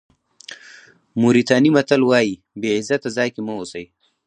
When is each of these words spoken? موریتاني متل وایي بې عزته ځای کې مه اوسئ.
موریتاني 1.21 1.69
متل 1.75 2.01
وایي 2.05 2.33
بې 2.59 2.69
عزته 2.77 3.09
ځای 3.17 3.29
کې 3.33 3.41
مه 3.45 3.53
اوسئ. 3.59 3.85